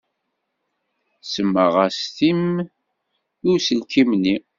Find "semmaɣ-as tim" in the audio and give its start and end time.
1.31-2.43